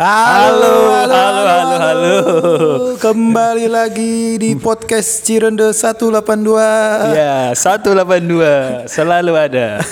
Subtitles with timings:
[0.00, 1.12] Halo, halo,
[1.44, 2.16] halo, halo.
[2.96, 6.56] Kembali lagi di podcast Cirende 182.
[7.12, 9.84] Ya, 182 selalu ada.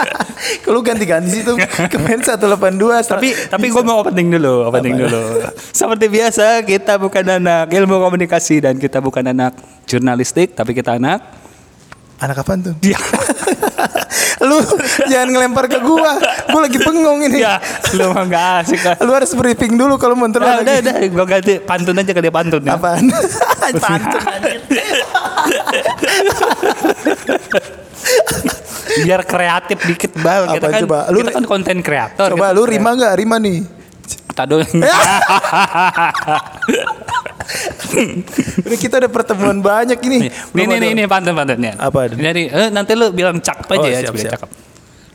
[0.62, 1.58] Kalau ganti-ganti sih tuh
[1.90, 3.10] kemarin 182.
[3.10, 5.42] tapi tapi gue mau opening dulu, opening dulu.
[5.74, 9.58] Seperti biasa, kita bukan anak ilmu komunikasi dan kita bukan anak
[9.90, 11.26] jurnalistik, tapi kita anak
[12.16, 12.74] anak apaan tuh?
[12.80, 12.96] dia.
[14.48, 14.60] Lu
[15.08, 16.16] jangan ngelempar ke gua.
[16.52, 17.40] Gua lagi bengong ini.
[17.40, 17.56] ya,
[17.96, 18.96] lu mah gak asik lah.
[19.00, 22.12] Lu harus briefing dulu kalau mau ntar lu Nah, udah, udah, gue ganti pantun aja
[22.12, 22.76] ke dia pantun ya.
[22.76, 23.08] Apaan?
[23.82, 24.22] Pantun.
[29.02, 30.52] Biar kreatif dikit bal.
[30.52, 30.98] Kita kan, coba?
[31.10, 32.28] Lu- kita kan konten kreator.
[32.36, 32.60] Coba gitu.
[32.60, 33.12] lu rima nggak?
[33.18, 33.58] Rima nih.
[34.36, 34.60] Tado.
[38.66, 40.28] Ini kita ada pertemuan banyak ini.
[40.28, 40.76] Nih, nih, ada.
[40.82, 41.72] nih, ini pantun pantunnya.
[41.80, 42.12] Apa?
[42.12, 44.32] Jadi, eh, nanti lu bilang cakep aja Oh, ya, siap, siap.
[44.36, 44.50] cakep.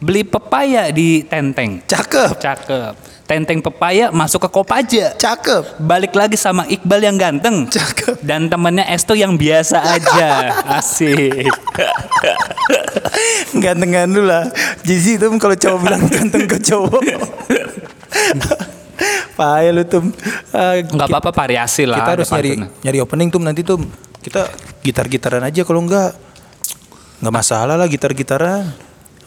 [0.02, 1.86] Beli pepaya di Tenteng.
[1.86, 2.42] Cakep.
[2.42, 2.94] Cakep.
[3.30, 5.14] Tenteng pepaya masuk ke Kopaja.
[5.16, 5.78] Cakep.
[5.78, 7.70] Balik lagi sama Iqbal yang ganteng.
[7.70, 8.18] Cakep.
[8.26, 10.52] Dan temennya Esto yang biasa aja.
[10.82, 11.48] Asik.
[13.64, 14.50] Gantengan dulu lah.
[14.82, 17.02] Jizi tuh kalau cowok bilang ganteng ke cowok.
[19.42, 20.02] Payah lu tuh.
[20.54, 21.98] Ah, Enggak apa-apa variasi lah.
[21.98, 23.82] kita harus nyari nyari opening tuh nanti tuh
[24.22, 24.46] kita
[24.86, 26.14] gitar-gitaran aja kalau enggak
[27.22, 28.70] nggak masalah lah gitar-gitaran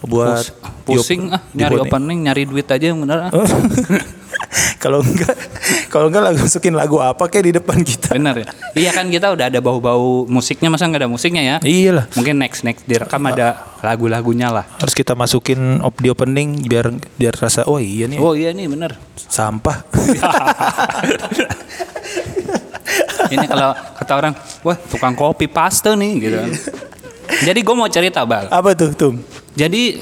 [0.03, 0.45] buat
[0.85, 3.31] Pus- Pusing ah nyari opening, nyari duit aja yang bener ah.
[4.83, 5.35] kalau enggak
[5.89, 8.49] kalau enggak lagu masukin lagu apa kayak di depan kita Bener ya.
[8.75, 11.57] Iya kan kita udah ada bau-bau musiknya masa nggak ada musiknya ya?
[11.61, 14.65] iyalah Mungkin next next direkam ada lagu-lagunya lah.
[14.77, 18.67] harus kita masukin op di opening biar biar rasa oh iya nih Oh iya nih
[18.67, 18.95] bener.
[19.19, 19.83] sampah
[23.25, 26.37] Ini kalau kata orang, wah tukang kopi paste nih gitu.
[26.37, 26.51] kan.
[27.43, 28.47] Jadi gue mau cerita bal.
[28.47, 29.15] apa tuh tum
[29.55, 29.97] Jadi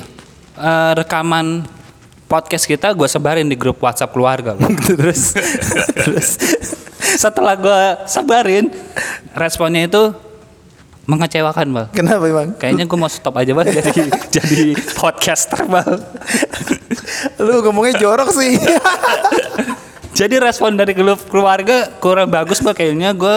[0.53, 1.63] eh, rekaman
[2.33, 4.57] podcast kita gue sebarin di grup WhatsApp keluarga.
[4.57, 4.73] Bal.
[4.89, 5.37] terus
[5.93, 6.29] terus
[7.13, 8.73] Setelah gue sebarin,
[9.37, 10.17] responnya itu
[11.05, 11.87] mengecewakan bal.
[11.93, 14.07] kenapa emang Kayaknya gue mau stop aja bal jadi
[14.41, 14.61] jadi
[14.97, 15.99] podcaster bal.
[17.43, 18.57] lu ngomongnya jorok sih
[20.13, 23.37] Jadi respon dari grup keluarga kurang bagus bal kayaknya gue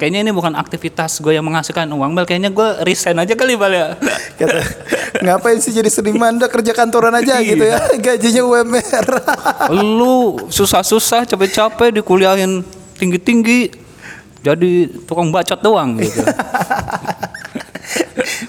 [0.00, 3.72] kayaknya ini bukan aktivitas gue yang menghasilkan uang bal kayaknya gue resign aja kali bal
[3.72, 3.94] ya.
[4.38, 4.60] Kata,
[5.22, 6.40] ngapain sih jadi seniman?
[6.40, 7.78] Udah kerja kantoran aja gitu ya.
[8.04, 9.06] Gajinya UMR
[9.98, 12.64] Lu susah-susah capek-capek dikuliahin
[12.98, 13.82] tinggi-tinggi
[14.42, 16.18] jadi tukang bacot doang gitu.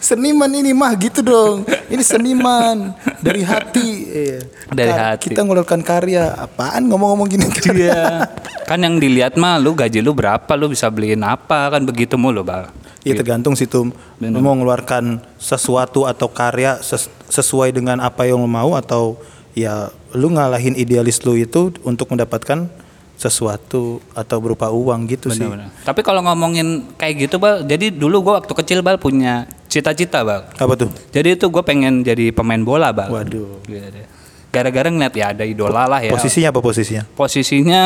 [0.03, 4.40] Seniman ini mah gitu dong ini seniman dari hati Iya.
[4.68, 5.25] Dari Kar- hati.
[5.30, 8.28] kita ngeluarkan karya apaan ngomong-ngomong gini Iya.
[8.64, 12.44] kan yang dilihat mah lu gaji lu berapa lu bisa beliin apa kan begitu mulu
[12.44, 12.68] bal.
[13.02, 14.31] Iya tergantung sih Tum Bener.
[14.31, 19.20] Lu mau ngeluarkan sesuatu atau karya ses- sesuai dengan apa yang lu mau Atau
[19.52, 22.68] ya lu ngalahin idealis lu itu untuk mendapatkan
[23.13, 25.69] sesuatu atau berupa uang gitu sih Benar-benar.
[25.85, 30.50] Tapi kalau ngomongin kayak gitu bal, jadi dulu gua waktu kecil bal punya cita-cita bal.
[30.53, 30.90] Apa tuh?
[31.13, 33.09] Jadi itu gue pengen jadi pemain bola bal.
[33.09, 33.63] Waduh.
[33.66, 34.02] Gitu.
[34.53, 36.13] Gara-gara ngeliat ya ada idola lah ya.
[36.13, 37.03] Posisinya apa posisinya?
[37.18, 37.84] posisinya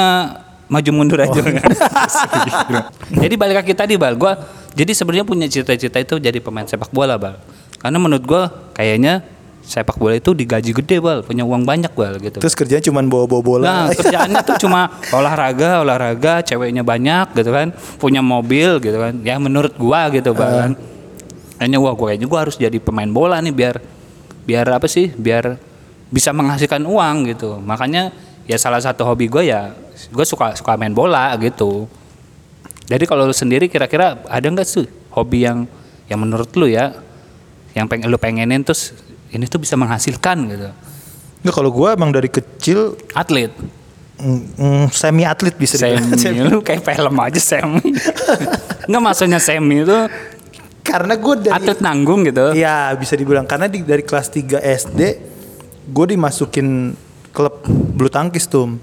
[0.67, 1.39] maju mundur aja.
[3.23, 4.35] jadi balik lagi tadi bal, gua
[4.75, 7.39] jadi sebenarnya punya cita-cita itu jadi pemain sepak bola bal.
[7.79, 9.23] Karena menurut gua kayaknya
[9.67, 12.39] sepak bola itu digaji gede bal, punya uang banyak bal gitu.
[12.39, 17.75] Terus kerjanya cuma bawa-bawa bola Nah kerjaannya tuh cuma olahraga, olahraga, ceweknya banyak gitu kan,
[17.99, 19.19] punya mobil gitu kan.
[19.27, 20.71] Ya menurut gua gitu bal kan.
[21.59, 23.75] Kayaknya wah gua kayaknya gua harus jadi pemain bola nih biar
[24.47, 25.11] biar apa sih?
[25.11, 25.59] Biar
[26.07, 27.59] bisa menghasilkan uang gitu.
[27.59, 28.15] Makanya
[28.47, 31.89] ya salah satu hobi gua ya gue suka suka main bola gitu.
[32.87, 35.67] Jadi kalau lu sendiri kira-kira ada nggak sih hobi yang
[36.07, 36.95] yang menurut lu ya
[37.75, 38.95] yang pengen lu pengenin terus
[39.29, 40.69] ini tuh bisa menghasilkan gitu.
[41.41, 43.51] Nggak kalau gua emang dari kecil Atlet.
[44.17, 46.17] mm, semi atlet bisa dibilang.
[46.17, 47.93] Semi lu kayak film aja semi.
[48.85, 49.93] Enggak maksudnya semi itu
[50.81, 52.55] Karena gue dari atlet nanggung gitu.
[52.55, 55.01] Iya bisa dibilang karena di, dari kelas 3 SD
[55.85, 56.95] gue dimasukin
[57.29, 58.79] klub bulu tangkis tuh.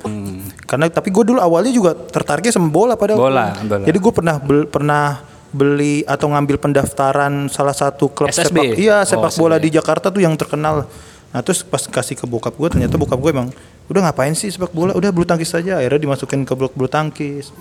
[0.63, 3.83] Karena tapi gue dulu awalnya juga tertariknya sama bola pada Bola, bola.
[3.83, 5.19] Jadi gue pernah bel- pernah
[5.55, 8.51] beli atau ngambil pendaftaran salah satu klub SSB?
[8.51, 9.65] sepak iya Oh, sepak bola SSB.
[9.65, 10.91] di Jakarta tuh yang terkenal.
[11.31, 13.49] Nah terus pas kasih ke bokap gue ternyata bokap gue emang
[13.87, 17.55] udah ngapain sih sepak bola udah bulu tangkis saja akhirnya dimasukin ke blok bulu tangkis.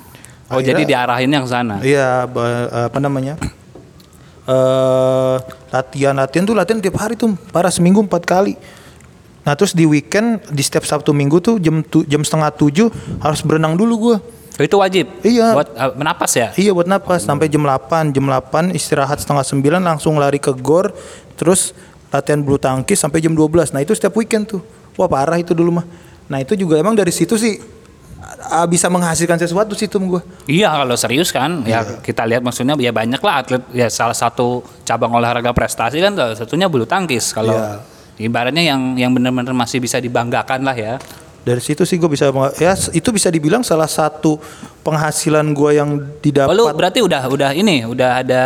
[0.49, 1.75] Oh jadi diarahinnya ke sana.
[1.81, 2.25] Iya,
[2.89, 3.37] apa namanya?
[4.43, 5.35] eh
[5.71, 8.59] latihan latihan tuh latihan tiap hari tuh, parah seminggu empat kali.
[9.43, 12.87] Nah terus di weekend di setiap Sabtu Minggu tuh jam tu, jam setengah tujuh
[13.23, 14.17] harus berenang dulu gua.
[14.59, 15.09] Itu wajib.
[15.25, 15.57] Iya.
[15.57, 16.53] Buat uh, menapas ya.
[16.53, 20.93] Iya buat napas sampai jam 8 Jam 8 istirahat setengah 9 langsung lari ke gor
[21.33, 21.73] Terus
[22.13, 24.61] latihan bulu tangkis sampai jam 12 Nah itu setiap weekend tuh
[24.93, 25.85] Wah parah itu dulu mah
[26.29, 27.57] Nah itu juga emang dari situ sih
[28.49, 30.21] ah, bisa menghasilkan sesuatu sih tum gue.
[30.47, 34.63] Iya kalau serius kan ya kita lihat maksudnya ya banyak lah atlet ya salah satu
[34.87, 37.83] cabang olahraga prestasi kan salah satunya bulu tangkis kalau Iya.
[38.23, 40.95] ibaratnya yang yang benar-benar masih bisa dibanggakan lah ya.
[41.43, 44.39] Dari situ sih gue bisa ya itu bisa dibilang salah satu
[44.83, 46.51] penghasilan gue yang didapat.
[46.51, 48.43] Oh, lu berarti udah udah ini udah ada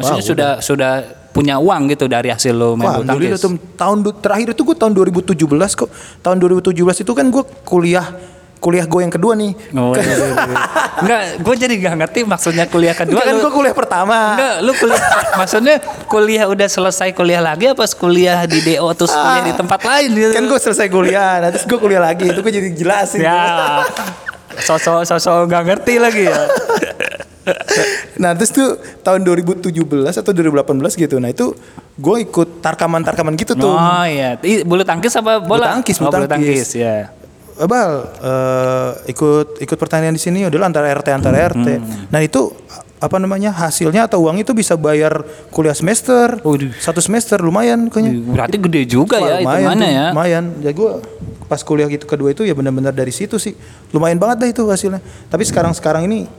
[0.00, 0.92] maksudnya Wah, sudah sudah
[1.32, 3.40] punya uang gitu dari hasil lo main Wah, bulu tangkis.
[3.40, 5.90] tuh tahun terakhir itu gue tahun 2017 kok.
[6.20, 8.06] Tahun 2017 itu kan gue kuliah
[8.62, 9.52] kuliah gue yang kedua nih.
[9.74, 10.56] Oh, iya, iya, iya.
[11.02, 13.18] Enggak, gue jadi nggak ngerti maksudnya kuliah kedua.
[13.18, 14.38] kan gue kuliah pertama.
[14.38, 15.02] Enggak, lu kuliah
[15.34, 15.76] maksudnya
[16.06, 20.32] kuliah udah selesai kuliah lagi apa kuliah di DO terus kuliah di tempat lain gitu.
[20.38, 22.30] Kan gue selesai kuliah, nah terus gue kuliah lagi.
[22.30, 23.26] Itu gue jadi jelasin.
[23.26, 23.82] ya.
[24.62, 26.38] Sosok sosok nggak ngerti lagi ya.
[28.22, 29.74] Nah terus tuh tahun 2017
[30.14, 31.18] atau 2018 gitu.
[31.18, 31.50] Nah itu
[31.98, 33.74] gue ikut tarkaman-tarkaman gitu tuh.
[33.74, 35.74] Oh iya, bulu tangkis apa bola?
[35.74, 36.70] Bulu tangkis, oh, bulu bulu tangkis, tangkis.
[36.78, 37.10] ya.
[37.60, 37.90] Abal
[38.22, 41.68] eh, ikut ikut pertandingan di sini udah antara RT antara RT.
[42.08, 42.52] Nah itu
[43.02, 46.38] apa namanya hasilnya atau uang itu bisa bayar kuliah semester
[46.78, 48.14] satu semester lumayan kayaknya.
[48.30, 50.06] Berarti gede juga ya itu mana tuh, ya?
[50.14, 50.44] Lumayan.
[50.62, 50.90] Ya gue
[51.50, 53.58] pas kuliah gitu kedua itu ya benar-benar dari situ sih.
[53.90, 55.02] Lumayan banget dah itu hasilnya.
[55.26, 56.30] Tapi sekarang-sekarang ini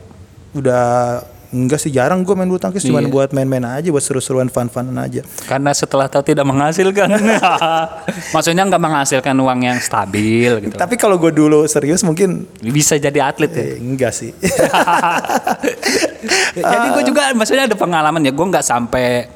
[0.56, 1.20] udah
[1.54, 3.08] enggak sih jarang gue main bulu tangkis cuman Iya.
[3.08, 5.22] buat main-main aja buat seru-seruan fun-funan aja.
[5.46, 7.06] Karena setelah tahu tidak menghasilkan.
[8.34, 10.74] Maksudnya nggak menghasilkan uang yang stabil gitu.
[10.74, 13.62] Tapi kalau gue dulu serius mungkin Bisa jadi atlet ya.
[13.62, 14.34] eh, enggak sih.
[16.54, 18.32] Jadi gue juga maksudnya ada pengalaman ya.
[18.32, 19.26] Gue nggak sampai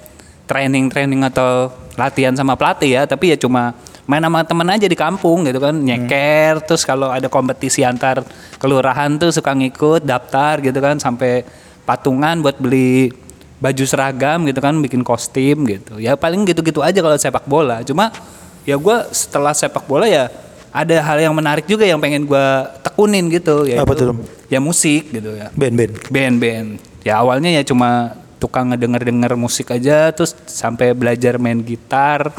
[0.44, 3.02] training-training atau latihan sama pelatih ya.
[3.04, 3.74] Tapi ya cuma
[4.08, 5.74] main sama temen aja di kampung gitu kan.
[5.76, 6.64] Nyeker.
[6.64, 8.24] Terus kalau ada kompetisi antar
[8.56, 10.96] kelurahan tuh suka ngikut daftar gitu kan.
[10.96, 11.44] Sampai
[11.88, 13.08] patungan buat beli
[13.64, 14.76] baju seragam gitu kan.
[14.76, 15.96] Bikin kostum gitu.
[15.96, 17.80] Ya paling gitu-gitu aja kalau sepak bola.
[17.80, 18.12] Cuma
[18.68, 20.28] ya gue setelah sepak bola ya
[20.68, 22.46] ada hal yang menarik juga yang pengen gue
[22.84, 24.20] tekunin gitu ya Apa tuh,
[24.52, 25.96] ya musik gitu ya Ben-ben.
[26.12, 26.76] band-band.
[27.08, 32.30] Ya awalnya ya cuma tukang ngedenger-denger musik aja terus sampai belajar main gitar.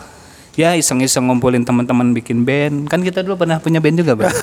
[0.54, 2.92] Ya iseng-iseng ngumpulin teman-teman bikin band.
[2.92, 4.28] Kan kita dulu pernah punya band juga, Bang.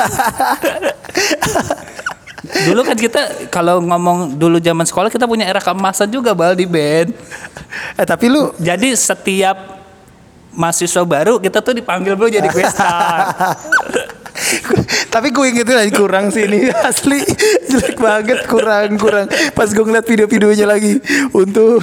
[2.66, 6.66] dulu kan kita kalau ngomong dulu zaman sekolah kita punya era keemasan juga bal di
[6.66, 7.12] band.
[7.98, 9.76] Eh tapi lu Jadi setiap
[10.56, 13.36] mahasiswa baru kita tuh dipanggil bro jadi questar.
[15.14, 17.24] tapi gue ingetin lagi kurang sih ini asli
[17.72, 19.26] jelek banget kurang kurang
[19.56, 21.00] pas gue ngeliat video-videonya lagi
[21.32, 21.80] untung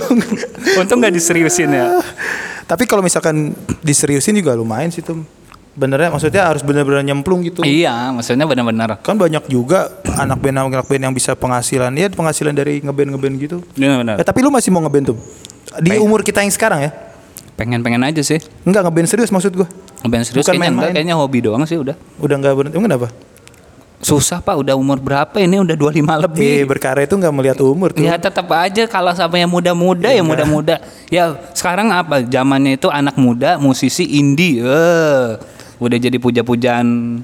[0.77, 1.97] Untung nggak diseriusin ya.
[2.69, 5.25] tapi kalau misalkan diseriusin juga lumayan sih tuh
[5.73, 9.01] benernya maksudnya harus bener-bener nyemplung gitu Iya, maksudnya benar-benar.
[9.01, 13.35] kan banyak juga anak band anak band yang bisa penghasilan ya penghasilan dari ngeband ngeband
[13.37, 14.15] gitu Benar-benar.
[14.15, 15.17] eh, tapi lu masih mau ngeband tuh
[15.75, 16.05] di Pengen.
[16.05, 16.91] umur kita yang sekarang ya
[17.53, 18.37] Pengen-pengen aja sih.
[18.63, 19.67] enggak ngeband serius maksud gue
[20.03, 20.93] Band serius Bukan kayaknya enggak, main-main.
[20.93, 21.95] kayaknya hobi doang sih udah.
[22.17, 23.09] udah nggak berhenti emang kenapa
[23.97, 25.63] Susah Pak, udah umur berapa ini?
[25.63, 26.43] Udah 25 lebih.
[26.59, 30.19] eh berkarya itu nggak melihat umur tuh Ya tetap aja kalau sampai yang muda-muda ya
[30.19, 30.83] muda-muda.
[31.07, 32.19] Ya sekarang apa?
[32.21, 34.59] Zamannya itu anak muda, musisi indie.
[34.59, 35.29] Eh,
[35.77, 37.21] udah jadi puja-pujaan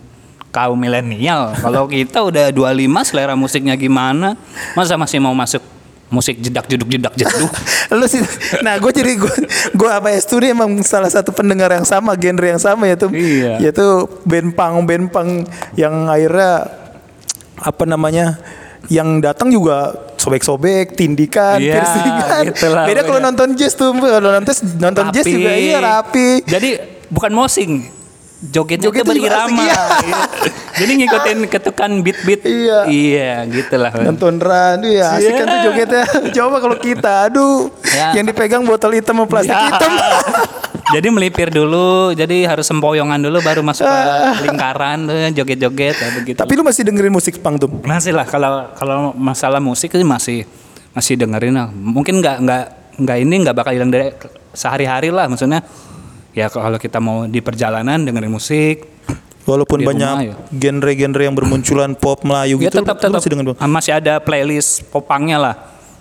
[0.49, 1.53] kaum milenial.
[1.53, 4.33] Kalau kita udah 25 selera musiknya gimana?
[4.73, 5.61] Masa masih mau masuk
[6.09, 7.53] musik jedak jeduk jedak jeduk?
[7.93, 8.17] lu sih
[8.65, 9.29] nah gue jadi gue
[9.77, 13.13] gue apa ya ini emang salah satu pendengar yang sama genre yang sama ya tuh
[13.13, 13.61] Iya.
[13.61, 15.45] yaitu band punk band punk
[15.77, 16.65] yang akhirnya
[17.61, 18.41] apa namanya
[18.89, 24.53] yang datang juga sobek-sobek tindikan Iya, piercingan gitulah, beda kalau nonton jazz tuh kalau nonton
[24.81, 25.33] nonton jazz Rapi.
[25.37, 26.69] juga iya rapi Jadi
[27.09, 27.98] bukan mosing.
[28.39, 29.51] Jogetnya Joget berirama.
[29.59, 29.81] iya.
[29.99, 30.21] Iya.
[30.79, 32.41] Jadi ngikutin ketukan beat-beat.
[32.41, 32.79] Iya.
[32.87, 33.91] Iya, gitulah.
[33.99, 35.65] nonton ran ya asik kan tuh Iya.
[35.65, 36.03] jogetnya
[36.39, 38.15] coba kalau kita aduh Ya.
[38.15, 39.67] yang dipegang botol hitam sama plastik Ya.
[39.67, 39.91] hitam
[40.95, 43.99] jadi melipir dulu, jadi harus sempoyongan dulu baru masuk ke
[44.47, 46.37] lingkaran tuh joget-joget ya begitu.
[46.39, 50.47] tapi lu masih dengerin musik punk tuh masih lah kalau kalau masalah musik sih masih
[50.89, 51.67] masih dengerin lah.
[51.69, 52.63] Mungkin nggak nggak
[52.97, 54.15] nggak ini nggak bakal hilang dari
[54.51, 55.59] sehari-hari lah maksudnya.
[56.31, 58.85] Ya kalau kita mau di perjalanan dengerin musik,
[59.43, 60.33] Walaupun banyak ya.
[60.51, 63.55] genre-genre yang bermunculan pop Melayu ya gitu, tetap lu tetap masih dengerin.
[63.67, 65.55] masih ada playlist popangnya lah,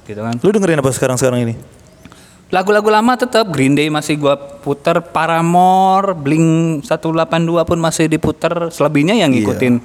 [0.04, 0.36] gitu kan.
[0.36, 1.54] Lu dengerin apa sekarang-sekarang ini?
[2.48, 7.28] Lagu-lagu lama tetap Green Day masih gua puter, Paramore, Blink 182
[7.62, 8.68] pun masih diputer.
[8.68, 9.80] Selebihnya yang ngikutin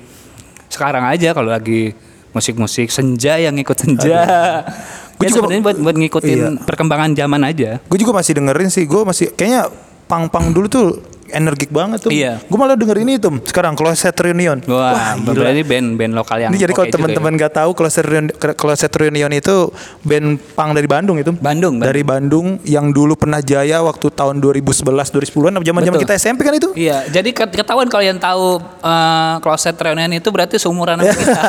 [0.67, 1.91] sekarang aja kalau lagi
[2.31, 4.19] musik-musik senja yang ngikut senja.
[5.19, 6.49] Gue juga- juga buat buat ngikutin Iya.
[6.63, 7.79] perkembangan zaman aja.
[7.79, 8.83] Gue juga masih dengerin sih.
[8.83, 9.71] Gue masih kayaknya
[10.13, 10.89] pang-pang dulu tuh
[11.31, 12.11] energik banget tuh.
[12.11, 12.41] Iya.
[12.43, 14.59] Gue malah denger ini tuh sekarang Closet Reunion.
[14.67, 15.33] Wah, gila.
[15.33, 16.95] berarti band-band lokal yang Ini jadi kalau juga ya.
[16.99, 19.55] teman-teman nggak tahu Closet Reunion, Closet Reunion itu
[20.03, 20.27] band
[20.57, 21.31] punk dari Bandung itu.
[21.31, 21.87] Bandung, Bandung.
[21.87, 26.69] Dari Bandung yang dulu pernah jaya waktu tahun 2011 2010-an zaman-zaman kita SMP kan itu.
[26.75, 31.43] Iya, jadi ket- ketahuan kalau yang tahu eh, Closet Reunion itu berarti seumuran sama kita.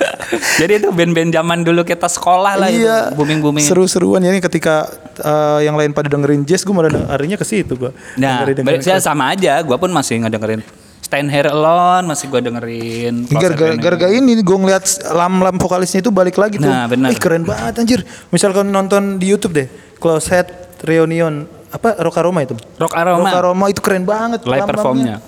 [0.60, 3.12] jadi itu band-band zaman dulu kita sekolah lah iya.
[3.12, 3.64] itu, booming-booming.
[3.64, 4.88] Seru-seruan ya ini ketika
[5.20, 7.92] eh, yang lain pada dengerin jazz gue malah harinya ke situ gue.
[8.16, 10.64] Nah, ber- saya sama aja, gua pun masih ngedengerin
[11.02, 13.28] Stand Here Alone, masih gua dengerin.
[13.28, 16.72] Gara-gara ini gue ngeliat lam-lam vokalisnya itu balik lagi tuh.
[16.72, 17.12] Nah, benar.
[17.12, 18.00] Ih, keren banget anjir.
[18.32, 19.68] Misalkan nonton di YouTube deh,
[20.00, 20.48] Closet
[20.80, 22.56] Reunion apa Rock Aroma itu.
[22.80, 23.28] Rock Aroma.
[23.28, 25.20] Rock Aroma itu keren banget Live performnya.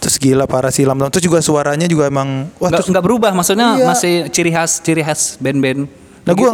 [0.00, 1.12] Terus gila parah sih lam-lam.
[1.12, 3.86] Terus juga suaranya juga emang wah Nggak, terus nggak berubah, maksudnya Iya.
[3.92, 5.84] masih ciri khas ciri khas band-band.
[6.26, 6.48] Nah gue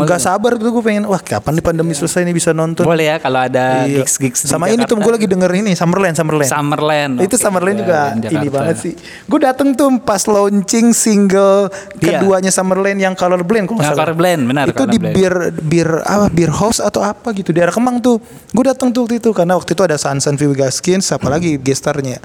[0.00, 2.88] nggak sabar tuh gue pengen wah kapan nih pandemi selesai nih bisa nonton.
[2.88, 4.00] Boleh ya kalau ada Iya.
[4.00, 6.48] gigs-gigs di Sama ini tuh gue lagi denger ini Summerland Summerland.
[6.48, 7.14] Summerland.
[7.20, 8.50] itu Oke, Summerland iya, juga ini Jakarta.
[8.56, 8.92] banget sih.
[9.28, 12.16] Gue dateng tuh pas launching single Iya.
[12.16, 14.00] keduanya Summerland yang Color Blend kalau nggak salah.
[14.02, 15.12] Color Blend, benar, Itu di Blend.
[15.14, 18.16] bir bir apa beer house atau apa gitu di daerah Kemang tuh.
[18.50, 21.20] Gue dateng tuh waktu itu karena waktu itu ada Sansan Vivi Gaskins Hmm.
[21.20, 22.16] apalagi gestarnya.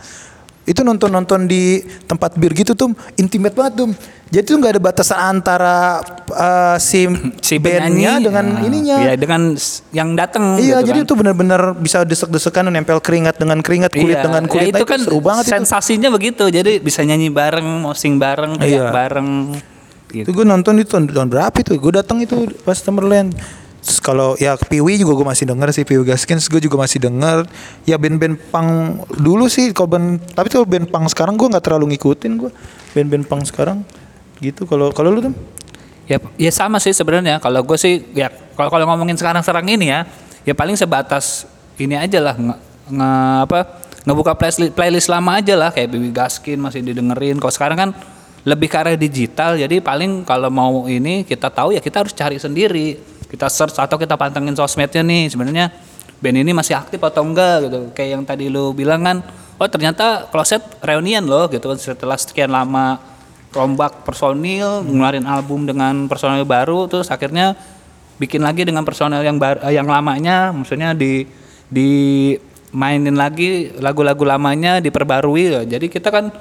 [0.66, 1.78] Itu nonton-nonton di
[2.10, 3.90] tempat bir gitu tuh intimate banget tuh.
[4.34, 6.02] Jadi tuh nggak ada batasan antara
[6.34, 7.06] uh, si,
[7.40, 8.98] si bandnya dengan ah, ininya.
[8.98, 9.54] Iya, dengan
[9.94, 11.06] yang datang Iya, gitu jadi kan.
[11.06, 14.74] itu benar-benar bisa desek-desekan nempel keringat dengan keringat, kulit Iya, dengan ya kulit.
[14.74, 15.54] itu Nah, kan seru banget itu.
[15.54, 16.50] sensasinya begitu.
[16.50, 18.62] Jadi bisa nyanyi bareng, mosing bareng, Iya.
[18.66, 19.30] teriak bareng.
[20.10, 20.26] Gitu.
[20.26, 21.78] Itu gue nonton itu tahun, tahun berapa itu?
[21.78, 23.38] Gue datang itu pas Summerland.
[24.01, 27.46] Kalau ya Piwi juga gue masih denger sih Piwi Gaskins gue juga masih denger
[27.86, 28.70] ya band-band punk
[29.13, 32.51] dulu sih kalau band tapi tuh band punk sekarang gue nggak terlalu ngikutin gue
[32.94, 33.86] band-band punk sekarang
[34.42, 35.36] gitu kalau kalau lu tuh
[36.06, 37.42] Ya, ya sama sih sebenarnya.
[37.42, 40.06] Kalau gue sih ya kalau kalau ngomongin sekarang-sekarang ini ya,
[40.46, 41.50] ya paling sebatas
[41.82, 42.56] ini aja lah nge,
[42.94, 43.60] nge- apa
[44.06, 47.42] ngebuka playlist playlist lama aja lah kayak Bibi Gaskin masih didengerin.
[47.42, 47.89] Kalau sekarang kan
[48.46, 52.38] lebih ke arah digital, jadi paling kalau mau ini kita tahu ya kita harus cari
[52.38, 53.01] sendiri.
[53.36, 55.68] Kita search atau kita pantengin sosmednya nih sebenarnya
[56.24, 57.92] band ini masih aktif atau enggak gitu.
[57.92, 59.20] Kayak yang tadi lu bilang kan,
[59.60, 62.96] oh ternyata Closet reunion loh gitu kan setelah sekian lama
[63.51, 67.60] rombak personil, ngeluarin album dengan personil baru, terus akhirnya
[68.15, 71.27] bikin lagi dengan personil yang baru, yang lamanya, maksudnya di
[71.68, 71.92] di
[72.72, 75.68] mainin lagi lagu-lagu lamanya diperbarui.
[75.68, 76.32] Jadi kita kan,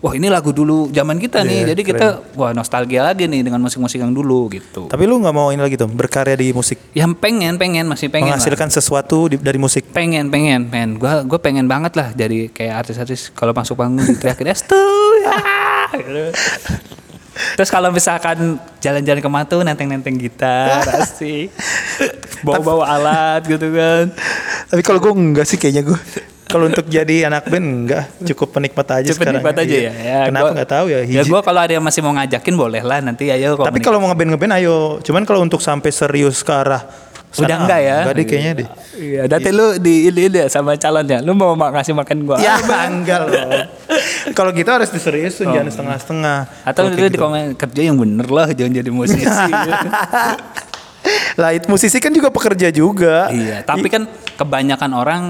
[0.00, 3.60] wah ini lagu dulu zaman kita nih, Iya, jadi kita wah nostalgia lagi nih dengan
[3.60, 4.88] musik-musik yang dulu gitu.
[4.88, 6.80] tapi lu nggak mau ini lagi tuh berkarya di musik?
[6.90, 8.40] Yang pengen, pengen masih pengen lah.
[8.40, 9.84] menghasilkan sesuatu di- dari musik?
[9.90, 10.96] Pengen pengen pengen.
[10.96, 14.80] Gue gue pengen banget lah jadi kayak artis-artis kalau masuk panggung diteriakin Estu
[15.20, 15.36] ya
[15.94, 16.24] gitu.
[17.56, 21.52] terus kalau misalkan jalan-jalan ke Matu nenteng-nenteng gitar asik.
[22.46, 24.08] Bawa-bawa alat gitu kan.
[24.66, 25.98] Tapi kalau gue enggak sih kayaknya gue
[26.50, 29.80] kalau untuk jadi anak band enggak cukup penikmat aja Cukup sekarang nikmat aja Iya.
[29.80, 32.12] ya, ya kenapa gua- nggak tahu ya ya hiji- gue kalau ada yang masih mau
[32.12, 34.76] ngajakin boleh lah nanti ayo Tapi kalau mau ngeband ngeband ayo.
[35.00, 36.82] Cuman kalau untuk sampai serius ke arah
[37.30, 38.68] sana, udah enggak ya Enggak deh kayaknya deh.
[38.92, 42.58] iya nanti lu di ini deh sama calonnya lu mau ma- ngasih makan gua Ya
[42.58, 43.70] enggak loh.
[44.36, 46.38] kalau gitu harus diseriusin jangan setengah-setengah.
[46.66, 47.22] atau lu kayak di gitu.
[47.22, 49.22] komen kerja yang bener lah jangan jadi musisi
[51.32, 53.32] Lah itu musisi kan juga pekerja juga.
[53.32, 54.04] Iya, tapi kan
[54.36, 55.22] kebanyakan orang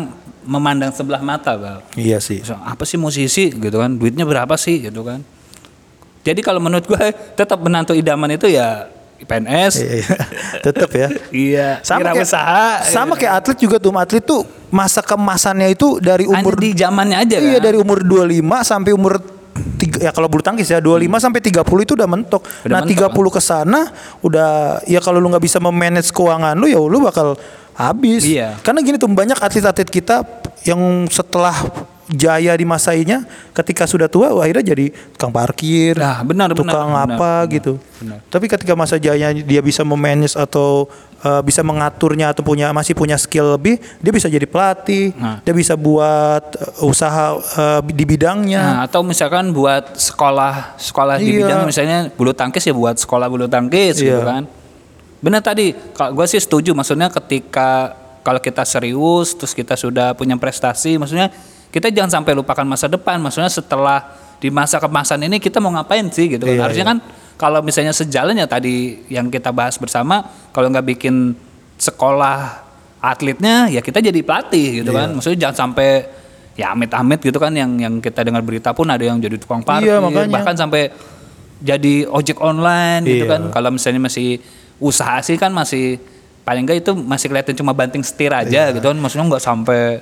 [0.45, 1.85] memandang sebelah mata, Bal.
[1.97, 2.41] Iya sih.
[2.45, 3.97] So, apa sih musisi gitu kan?
[3.97, 5.21] Duitnya berapa sih gitu kan?
[6.21, 8.89] Jadi kalau menurut gue tetap menantu idaman itu ya
[9.25, 9.73] PNS.
[9.81, 10.17] Iya, iya.
[10.69, 11.09] Tetep ya.
[11.33, 12.69] Iya, Sama kayak, usaha.
[12.89, 13.93] sama kayak atlet juga tuh.
[13.93, 14.41] Atlet tuh
[14.73, 17.65] masa kemasannya itu dari umur di zamannya aja Iya kan.
[17.69, 19.19] dari umur 25 sampai umur
[19.77, 22.43] tiga, ya kalau bulu tangkis ya 25 sampai 30 itu udah mentok.
[22.65, 23.81] Udah nah, mentok, 30 ke sana
[24.25, 27.37] udah ya kalau lu nggak bisa memanage keuangan lu ya lu bakal
[27.81, 28.23] habis.
[28.23, 28.61] Iya.
[28.61, 30.21] Karena gini tuh banyak atlet-atlet kita
[30.63, 31.57] yang setelah
[32.11, 33.23] jaya di masanya
[33.55, 37.73] ketika sudah tua wah, akhirnya jadi tukang parkir, Nah, benar, tukang benar, apa benar, gitu.
[38.03, 38.19] benar.
[38.27, 40.91] Tapi ketika masa jayanya dia bisa memanage atau
[41.23, 45.39] uh, bisa mengaturnya atau punya masih punya skill lebih, dia bisa jadi pelatih, Nah.
[45.47, 48.59] dia bisa buat uh, usaha uh, di bidangnya.
[48.59, 51.47] Nah, atau misalkan buat sekolah sekolah di Iya.
[51.47, 54.27] bidang misalnya bulu tangkis ya buat sekolah bulu tangkis gitu Iya.
[54.27, 54.45] kan.
[55.21, 60.37] Benar tadi, kalau gue sih setuju maksudnya ketika kalau kita serius terus kita sudah punya
[60.37, 61.33] prestasi maksudnya
[61.69, 66.09] kita jangan sampai lupakan masa depan maksudnya setelah di masa kemasan ini kita mau ngapain
[66.09, 66.53] sih gitu kan.
[66.53, 66.99] Iya, Harusnya kan
[67.37, 71.33] kalau misalnya sejalan ya tadi yang kita bahas bersama kalau nggak bikin
[71.77, 72.61] sekolah
[73.01, 74.99] atletnya ya kita jadi pelatih gitu Iya.
[75.05, 75.09] kan.
[75.17, 75.89] Maksudnya jangan sampai
[76.57, 79.89] ya amit-amit gitu kan yang yang kita dengar berita pun ada yang jadi tukang parkir
[79.89, 80.29] Iya, makanya.
[80.29, 80.93] bahkan sampai
[81.61, 83.33] jadi ojek online gitu Iya.
[83.33, 84.41] kan kalau misalnya masih
[84.81, 86.01] usaha sih kan masih
[86.43, 88.75] paling enggak itu masih kelihatan cuma banting setir aja Iya.
[88.75, 90.01] gitu kan maksudnya nggak sampai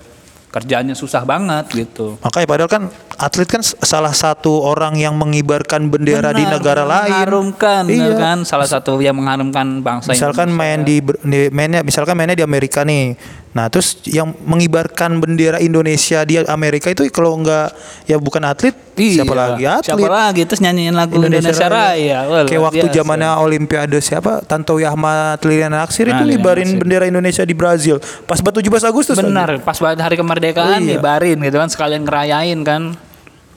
[0.48, 2.16] kerjaannya susah banget gitu.
[2.24, 2.82] Makanya padahal kan
[3.18, 7.10] atlet kan salah satu orang yang mengibarkan bendera di Benar, negara lain.
[7.10, 8.06] mengharumkan Iya.
[8.06, 12.46] ya kan salah satu yang mengharumkan bangsa Misalkan main di, di mainnya misalkan mainnya di
[12.46, 13.18] Amerika nih.
[13.48, 17.74] Nah, terus yang mengibarkan bendera Indonesia di Amerika itu kalau enggak
[18.06, 19.88] ya bukan atlet, Iya, siapa lagi atlet?
[19.98, 22.18] Siapa lagi terus nyanyiin lagu Indonesia, Raya.
[22.28, 24.46] Wah, Kayak waktu zamannya Olimpiade siapa?
[24.46, 27.98] Tantowi Ahmad Liliana Aksir itu Nah, ngibarin bendera Indonesia di Brazil
[28.30, 29.16] pas buat 17 Agustus.
[29.18, 31.00] Benar, pas hari kemerdekaan Iya.
[31.00, 32.94] nyebarin gitu kan sekalian ngerayain kan.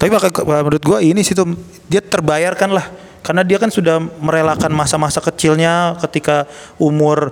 [0.02, 0.34] Tapi maka
[0.66, 1.54] menurut gua ini sih tuh
[1.86, 2.90] dia terbayarkan lah.
[3.22, 6.50] Karena dia kan sudah merelakan masa-masa kecilnya ketika
[6.82, 7.30] umur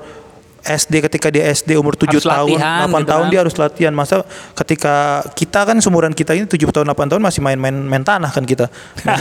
[0.63, 3.31] SD ketika dia SD umur 7 Harus tahun, latihan 8 gitu tahun kan.
[3.31, 3.93] dia harus latihan.
[3.95, 4.15] Masa
[4.55, 4.95] ketika
[5.33, 8.67] kita kan seumuran kita ini 7 tahun 8 tahun masih main-main main tanah kan kita.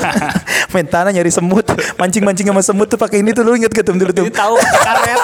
[0.75, 1.65] main tanah nyari semut,
[1.97, 4.25] mancing-mancing sama semut tuh pakai ini tuh lu inget gak tuh dulu tuh?
[4.27, 5.21] Jadi tahu karet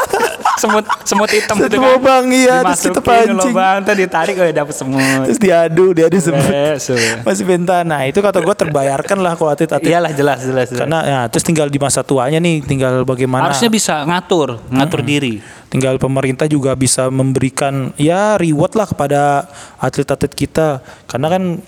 [0.55, 1.91] semut semut hitam Semut gitu kan.
[1.99, 3.51] lubang, iya, terus kita pancing.
[3.51, 5.27] lubang, tuh ditarik oh dapet semut.
[5.27, 6.47] Terus diadu, diadu semut.
[6.47, 6.99] Besul.
[7.27, 8.01] Masih main tanah.
[8.07, 10.71] Itu kata gua terbayarkan lah kalau atlet-atlet Iyalah jelas jelas.
[10.71, 10.81] jelas.
[10.81, 13.51] Karena ya terus tinggal di masa tuanya nih, tinggal bagaimana.
[13.51, 15.43] Harusnya bisa ngatur, ngatur diri.
[15.75, 19.51] Tinggal pemerintah juga bisa memberikan ya reward lah kepada
[19.83, 20.79] atlet-atlet kita.
[21.11, 21.59] Karena kan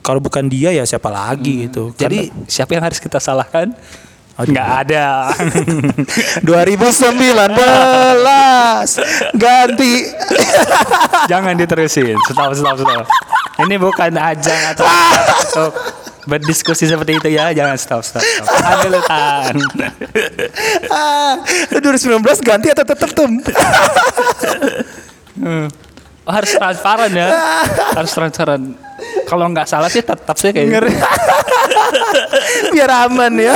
[0.00, 1.92] kalau bukan dia ya siapa lagi gitu.
[1.92, 3.76] Jadi siapa yang harus kita salahkan?
[4.40, 5.28] Nggak ada.
[6.48, 7.36] 2019
[9.36, 9.94] ganti.
[11.28, 12.16] Jangan diterusin.
[12.32, 13.04] Stop, stop, stop.
[13.60, 15.72] Ini bukan ajang atau untuk
[16.30, 17.50] berdiskusi seperti itu ya.
[17.50, 18.46] Jangan stop, stop, stop.
[18.46, 19.54] Tahan dulu, tahan.
[20.94, 21.34] ah,
[21.74, 23.26] 2019 ganti atau tetap tuh?
[25.40, 27.28] Oh, harus transparan ya.
[27.96, 28.76] Harus transparan.
[29.26, 30.86] Kalau nggak salah sih tetap sih kayaknya.
[32.74, 33.54] Biar aman ya.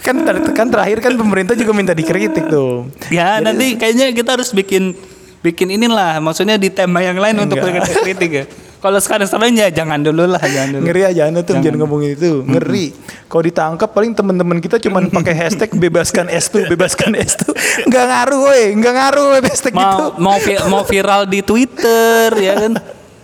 [0.00, 2.88] kan ter- kan terakhir kan pemerintah juga minta dikritik tuh.
[3.12, 4.96] Ya nanti kayaknya kita harus bikin
[5.44, 6.22] bikin inilah.
[6.22, 7.90] Maksudnya di tema yang lain untuk Enggak.
[8.00, 8.44] kritik ya.
[8.80, 10.84] Kalau sekarang sekarang ya jangan dulu lah, jangan dulu.
[10.84, 11.64] Ngeri aja anda tuh Jangan.
[11.68, 12.30] jangan ngomongin itu.
[12.42, 12.86] Ngeri.
[13.24, 17.44] Kalau ditangkap paling teman-teman kita cuman pakai hashtag bebaskan S2, bebaskan S2.
[17.84, 19.78] Enggak ngaruh woi, enggak ngaruh hashtag itu.
[19.78, 22.72] mau mau vi- mau viral di Twitter ya kan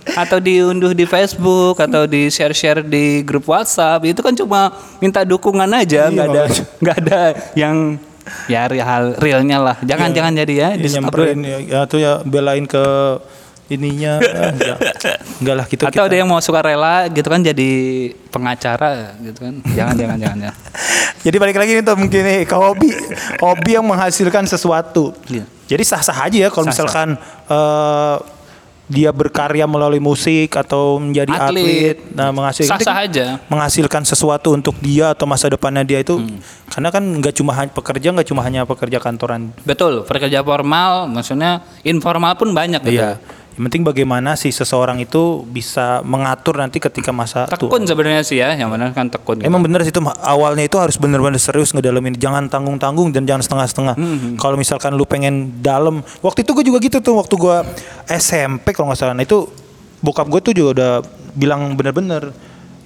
[0.06, 5.66] atau diunduh di Facebook atau di share-share di grup WhatsApp itu kan cuma minta dukungan
[5.68, 6.62] aja Iya, nggak ada makanya.
[6.82, 7.20] nggak ada
[7.58, 7.76] yang
[8.46, 12.22] ya hal realnya lah jangan jangan jadi ya Ya, di nyamperin ya, ya, atau ya
[12.22, 12.84] belain ke
[13.66, 14.76] ininya ah, enggak.
[15.38, 17.70] Enggak lah gitu atau ada yang mau suka rela gitu kan jadi
[18.30, 20.52] pengacara gitu kan jangan jangan jangan ya
[21.26, 22.86] Jadi balik lagi nih tuh mungkin nih ke hobi
[23.42, 25.10] hobi yang menghasilkan sesuatu.
[25.26, 25.42] Iya.
[25.66, 27.18] Jadi sah-sah aja ya kalau misalkan
[27.50, 28.16] eh,
[28.86, 31.96] dia berkarya melalui musik atau menjadi atlet, Atlet.
[32.14, 33.26] nah menghasilkan Sah-sah aja.
[33.50, 36.38] menghasilkan sesuatu untuk dia atau masa depannya dia itu Hmm.
[36.70, 42.38] karena kan nggak cuma pekerja nggak cuma hanya pekerja kantoran betul pekerja formal maksudnya informal
[42.38, 43.18] pun banyak gitu Iya.
[43.56, 48.52] Yang penting bagaimana sih seseorang itu bisa mengatur nanti ketika masa tekun sebenarnya sih ya
[48.52, 49.48] yang benar kan tekun gitu.
[49.48, 53.94] Emang bener sih itu awalnya itu harus bener-bener serius ngedalamin jangan tanggung-tanggung dan jangan setengah-setengah.
[53.96, 57.64] Hmm, Kalau misalkan lu pengen dalam, waktu itu gue juga gitu tuh waktu gua
[58.04, 59.16] SMP kalau nggak salah.
[59.16, 59.48] Nah itu
[60.04, 60.92] bokap gue tuh juga udah
[61.32, 62.36] bilang bener-bener.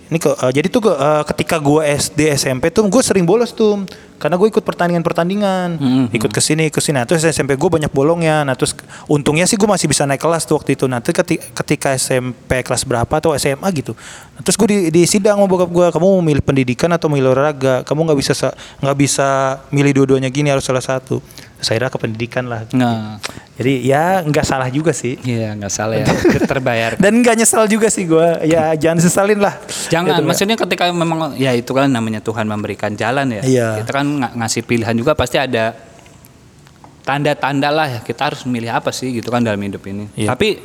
[0.07, 3.83] Ini ke, eh, jadi tuh eh, ketika gua SD SMP tuh gue sering bolos tuh
[4.21, 6.95] karena gue ikut pertandingan-pertandingan, Hmm, ikut ke sini ke sini.
[6.95, 8.43] Nah, terus SMP gue banyak bolongnya.
[8.43, 10.85] Nah terus untungnya sih gue masih bisa naik kelas tuh waktu itu.
[10.85, 13.97] Nah terus ketika, ketika SMP kelas berapa atau SMA gitu.
[14.31, 17.31] Nah, terus gue di, di sidang sama bokap gue, kamu mau milih pendidikan atau milih
[17.31, 17.81] olahraga?
[17.83, 19.29] Kamu nggak bisa sa- nggak bisa
[19.71, 21.25] milih dua-duanya gini harus salah satu.
[21.61, 22.65] Saya ke pendidikan lah.
[22.73, 23.21] nah
[23.61, 25.21] Jadi ya nggak salah juga sih.
[25.21, 26.09] iya nggak salah ya
[26.49, 28.49] terbayar Dan nggak nyesal juga sih gue.
[28.49, 29.61] Ya jangan sesalin lah.
[29.93, 33.43] Jangan, Gitu, maksudnya ketika memang ya itu kan namanya Tuhan memberikan jalan ya.
[33.45, 33.69] Iya.
[33.85, 35.77] Kita kan ng- ngasih pilihan juga pasti ada
[37.01, 40.07] tanda-tanda lah ya kita harus memilih apa sih gitu kan dalam hidup ini.
[40.15, 40.31] Iya.
[40.31, 40.61] Tapi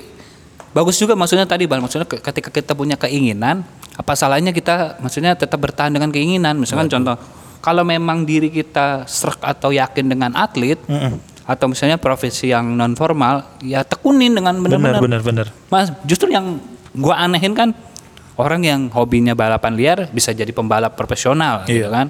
[0.72, 5.34] bagus juga maksudnya tadi Bang, maksudnya ke- ketika kita punya keinginan, apa salahnya kita maksudnya
[5.34, 6.60] tetap bertahan dengan keinginan.
[6.60, 7.16] Misalkan contoh
[7.60, 11.18] kalau memang diri kita serak atau yakin dengan atlet Mm-mm.
[11.44, 15.48] atau misalnya profesi yang non formal, ya tekunin dengan Benar benar-benar benar benar.
[15.68, 16.62] Mas, justru yang
[16.94, 17.74] gua anehin kan
[18.36, 21.90] orang yang hobinya balapan liar bisa jadi pembalap profesional gitu Iya.
[21.90, 22.08] kan.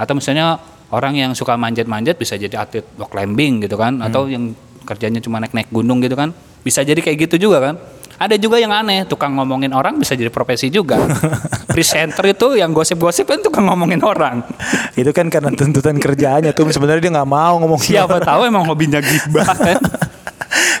[0.00, 0.56] Atau misalnya
[0.88, 4.56] orang yang suka manjat-manjat bisa jadi atlet rock climbing gitu kan atau yang
[4.88, 6.32] kerjanya cuma naik-naik gunung gitu kan.
[6.64, 7.74] Bisa jadi kayak gitu juga kan.
[8.20, 11.00] Ada juga yang aneh, tukang ngomongin orang bisa jadi profesi juga.
[11.72, 14.44] Presenter itu yang gosip-gosip kan tukang ngomongin orang.
[14.92, 19.00] itu kan karena tuntutan kerjaannya tuh sebenarnya dia nggak mau ngomong Siapa tahu emang hobinya
[19.00, 19.80] gibah kan.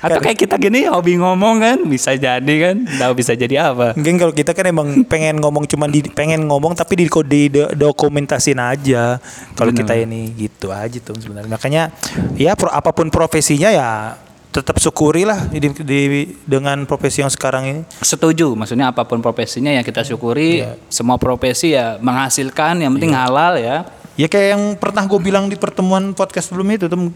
[0.00, 3.92] Atau kayak kita gini hobi ngomong kan bisa jadi kan, tahu bisa jadi apa.
[3.92, 7.72] Mungkin kalau kita kan emang pengen ngomong cuman di, pengen ngomong tapi di di do-
[7.76, 9.20] dokumentasin aja.
[9.54, 11.52] Kalau kita ini gitu aja tuh sebenarnya.
[11.52, 11.82] Makanya
[12.40, 14.16] ya pro- apa pun profesinya ya
[14.50, 17.80] tetap syukuri lah di, di- dengan profesi yang sekarang ini.
[18.02, 23.54] Setuju, maksudnya apa pun profesinya yang kita syukuri, semua profesi ya menghasilkan, yang penting halal
[23.54, 23.86] ya.
[24.18, 27.14] Ya kayak yang pernah gue bilang di pertemuan podcast sebelum itu tuh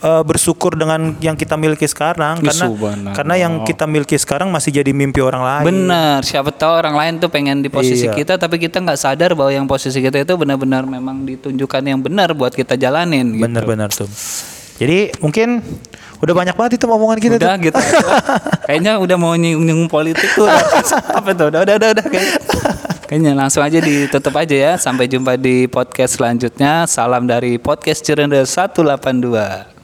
[0.00, 3.12] eh, bersyukur dengan yang kita miliki sekarang karena Subhanallah.
[3.12, 5.64] karena yang kita miliki sekarang masih jadi mimpi orang lain.
[5.66, 8.14] Bener, siapa tahu orang lain tuh pengen di posisi Iya.
[8.14, 12.32] kita, tapi kita nggak sadar bahwa yang posisi kita itu benar-benar memang ditunjukkan yang benar
[12.32, 13.36] buat kita jalanin.
[13.36, 13.44] Gitu.
[13.44, 14.08] Benar-benar tuh.
[14.80, 15.60] Jadi mungkin
[16.20, 17.64] udah banyak banget itu omongan kita Udah tuh.
[17.68, 17.80] gitu.
[18.68, 20.48] Kayaknya udah mau nyinggung politik tuh.
[21.18, 21.52] Apa tuh?
[21.52, 22.04] Udah, udah, udah, udah.
[22.06, 22.36] Kayaknya,
[23.04, 24.72] kayaknya langsung aja ditutup aja ya.
[24.76, 26.88] Sampai jumpa di podcast selanjutnya.
[26.88, 29.79] Salam dari podcast Cirende 182.